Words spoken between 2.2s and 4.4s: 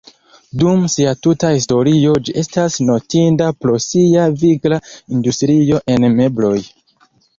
ĝi estas notinda pro sia